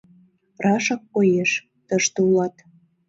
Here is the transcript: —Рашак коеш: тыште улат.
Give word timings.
—Рашак 0.63 1.01
коеш: 1.13 1.51
тыште 1.87 2.19
улат. 2.29 2.55